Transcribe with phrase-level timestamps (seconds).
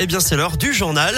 [0.00, 1.14] Eh bien, c'est l'heure du journal.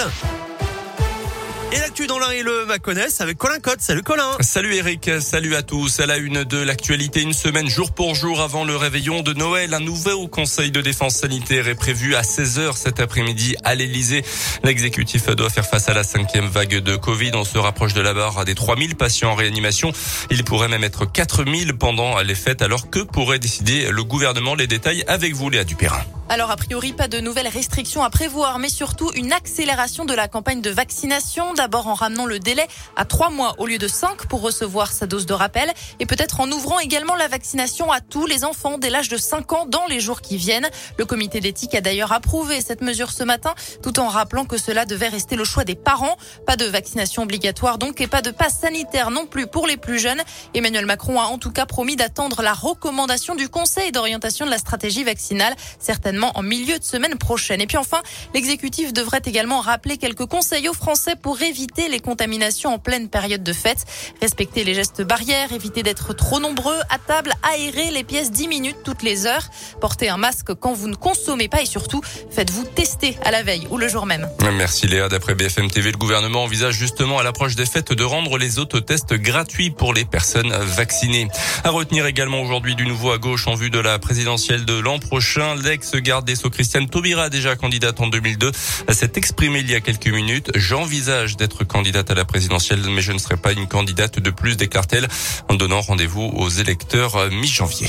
[1.73, 3.80] Et l'actu dans l'un et le Maconnais avec Colin Cotte.
[3.80, 4.37] Salut Colin.
[4.41, 5.99] Salut Eric, salut à tous.
[5.99, 9.73] À la une de l'actualité, une semaine jour pour jour avant le réveillon de Noël,
[9.73, 14.23] un nouveau conseil de défense sanitaire est prévu à 16h cet après-midi à l'Elysée.
[14.62, 17.30] L'exécutif doit faire face à la cinquième vague de Covid.
[17.32, 19.90] On se rapproche de la barre des 3000 patients en réanimation.
[20.30, 22.61] Il pourrait même être 4000 pendant les fêtes.
[22.61, 26.04] Alors que pourrait décider le gouvernement Les détails avec vous, Léa Dupérin.
[26.29, 30.26] Alors, a priori, pas de nouvelles restrictions à prévoir, mais surtout une accélération de la
[30.26, 31.54] campagne de vaccination.
[31.54, 32.66] D'abord en ramenant le délai
[32.97, 36.41] à trois mois au lieu de cinq pour recevoir sa dose de rappel et peut-être
[36.41, 39.87] en ouvrant également la vaccination à tous les enfants dès l'âge de 5 ans dans
[39.87, 40.69] les jours qui viennent.
[40.99, 44.85] Le comité d'éthique a d'ailleurs approuvé cette mesure ce matin tout en rappelant que cela
[44.85, 46.16] devait rester le choix des parents.
[46.45, 50.01] Pas de vaccination obligatoire donc et pas de passe sanitaire non plus pour les plus
[50.01, 50.23] jeunes.
[50.55, 54.59] Emmanuel Macron a en tout cas promis d'attendre la recommandation du Conseil d'orientation de la
[54.59, 55.55] stratégie vaccinale.
[55.79, 57.61] Certaines en milieu de semaine prochaine.
[57.61, 58.02] Et puis enfin,
[58.34, 63.43] l'exécutif devrait également rappeler quelques conseils aux Français pour éviter les contaminations en pleine période
[63.43, 63.85] de fête.
[64.20, 68.76] Respecter les gestes barrières, éviter d'être trop nombreux à table, aérer les pièces 10 minutes
[68.84, 69.48] toutes les heures,
[69.80, 73.66] porter un masque quand vous ne consommez pas et surtout, faites-vous tester à la veille
[73.70, 74.28] ou le jour même.
[74.56, 75.08] Merci Léa.
[75.08, 79.14] D'après BFM TV, le gouvernement envisage justement à l'approche des fêtes de rendre les autotests
[79.14, 81.28] gratuits pour les personnes vaccinées.
[81.64, 84.98] À retenir également aujourd'hui du nouveau à gauche en vue de la présidentielle de l'an
[84.98, 88.52] prochain, l'ex garde des Christiane Taubira, déjà candidate en 2002,
[88.92, 90.52] s'est exprimée il y a quelques minutes.
[90.54, 94.56] J'envisage d'être candidate à la présidentielle, mais je ne serai pas une candidate de plus,
[94.56, 95.08] déclare-t-elle,
[95.48, 97.88] en donnant rendez-vous aux électeurs mi-janvier.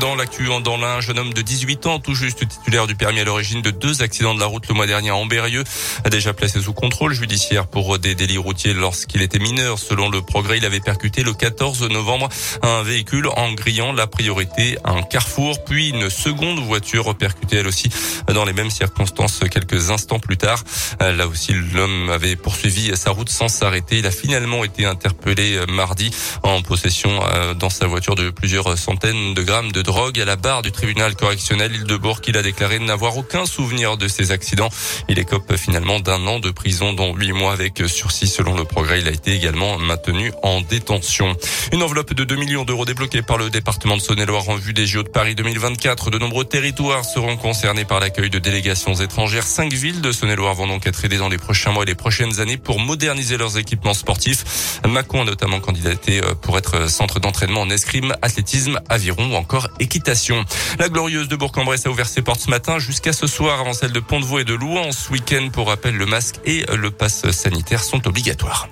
[0.00, 3.20] Dans l'actu, dans l'un, un jeune homme de 18 ans, tout juste titulaire du permis
[3.20, 5.64] à l'origine de deux accidents de la route le mois dernier à Ambérieux,
[6.04, 9.78] a déjà placé sous contrôle judiciaire pour des délits routiers lorsqu'il était mineur.
[9.78, 12.28] Selon le progrès, il avait percuté le 14 novembre
[12.62, 17.66] un véhicule en grillant la priorité à un carrefour, puis une seconde voiture percutée elle
[17.66, 17.90] aussi
[18.32, 20.64] dans les mêmes circonstances quelques instants plus tard.
[21.00, 23.98] Là aussi, l'homme avait poursuivi sa route sans s'arrêter.
[23.98, 26.10] Il a finalement été interpellé mardi
[26.42, 30.36] en possession euh, dans sa voiture de plusieurs centaines de grammes de drogue à la
[30.36, 32.20] barre du tribunal correctionnel Île-de-Bourg.
[32.26, 34.68] Il a déclaré n'avoir aucun souvenir de ces accidents.
[35.08, 38.28] Il écope finalement d'un an de prison, dont huit mois avec sursis.
[38.28, 41.36] Selon le progrès, il a été également maintenu en détention.
[41.72, 44.86] Une enveloppe de 2 millions d'euros débloquée par le département de Saône-et-Loire en vue des
[44.86, 46.10] JO de Paris 2024.
[46.10, 49.44] De nombreux territoires seront concernés par l'accueil de délégations étrangères.
[49.44, 52.40] Cinq villes de Saône-et-Loire vont donc être aidées dans les prochains mois et les prochaines
[52.40, 54.80] années pour moderniser leurs équipements sportifs.
[54.86, 59.68] Macon a notamment candidaté euh, pour être centre d'entraînement en escrime, athlétisme, aviron ou encore
[59.78, 60.44] équitation.
[60.78, 63.92] La glorieuse de Bourg-en-Bresse a ouvert ses portes ce matin jusqu'à ce soir avant celle
[63.92, 64.92] de Pont-de-Vaux et de Louan.
[64.92, 68.68] Ce week-end, pour rappel, le masque et le pass sanitaire sont obligatoires.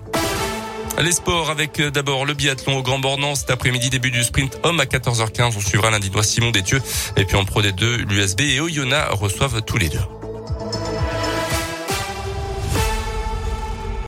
[1.01, 4.59] Les sports avec euh, d'abord le biathlon au Grand Bornand cet après-midi début du sprint
[4.65, 6.83] homme à 14h15 on suivra l'Indinois Simon Détieux
[7.17, 10.20] et puis en Pro D2 l'USB et Oyonnax reçoivent tous les deux.